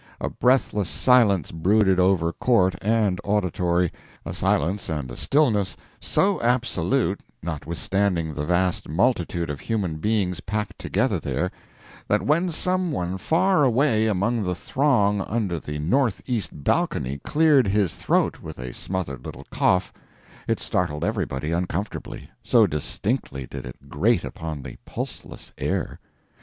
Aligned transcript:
A 0.19 0.31
breathless 0.31 0.89
silence 0.89 1.51
brooded 1.51 1.99
over 1.99 2.33
court 2.33 2.73
and 2.81 3.21
auditory 3.23 3.91
a 4.25 4.33
silence 4.33 4.89
and 4.89 5.11
a 5.11 5.15
stillness 5.15 5.77
so 5.99 6.41
absolute, 6.41 7.19
notwithstanding 7.43 8.33
the 8.33 8.43
vast 8.47 8.89
multitude 8.89 9.51
of 9.51 9.59
human 9.59 9.97
beings 9.97 10.39
packed 10.39 10.79
together 10.79 11.19
there, 11.19 11.51
that 12.07 12.23
when 12.23 12.49
some 12.49 12.91
one 12.91 13.19
far 13.19 13.63
away 13.63 14.07
among 14.07 14.41
the 14.41 14.55
throng 14.55 15.21
under 15.21 15.59
the 15.59 15.77
northeast 15.77 16.49
balcony 16.63 17.19
cleared 17.23 17.67
his 17.67 17.93
throat 17.95 18.39
with 18.41 18.57
a 18.57 18.73
smothered 18.73 19.23
little 19.23 19.45
cough 19.51 19.93
it 20.47 20.59
startled 20.59 21.03
everybody 21.03 21.51
uncomfortably, 21.51 22.27
so 22.41 22.65
distinctly 22.65 23.45
did 23.45 23.67
it 23.67 23.87
grate 23.87 24.23
upon 24.23 24.63
the 24.63 24.77
pulseless 24.83 25.53
air. 25.59 25.99